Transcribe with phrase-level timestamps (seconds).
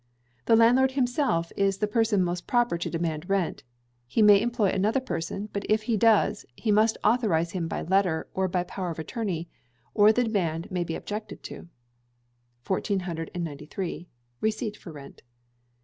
[0.45, 3.61] The landlord himself is the person most proper to demand rent;
[4.07, 8.27] he may employ another person, but if he does, he must authorize him by letter,
[8.33, 9.47] or by power of attorney;
[9.93, 11.67] or the demand may be objected to.
[12.65, 14.07] 1493.
[14.41, 15.21] Receipt for Rent.